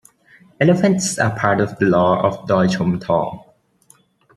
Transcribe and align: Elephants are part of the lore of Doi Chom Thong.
Elephants 0.59 1.19
are 1.19 1.37
part 1.37 1.61
of 1.61 1.77
the 1.77 1.85
lore 1.85 2.17
of 2.25 2.47
Doi 2.47 2.65
Chom 2.65 2.99
Thong. 2.99 3.43